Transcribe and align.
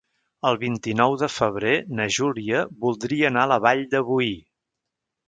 El 0.51 0.55
vint-i-nou 0.61 1.17
de 1.23 1.27
febrer 1.33 1.73
na 1.99 2.07
Júlia 2.15 2.63
voldria 2.87 3.29
anar 3.33 3.45
a 3.47 3.51
la 3.53 3.59
Vall 3.67 3.85
de 3.93 4.03
Boí. 4.09 4.33